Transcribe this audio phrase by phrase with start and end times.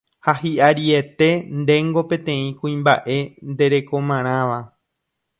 [0.27, 1.27] ha hi'ariete
[1.59, 3.17] ndéngo peteĩ kuimba'e
[3.51, 4.57] nderekomarãva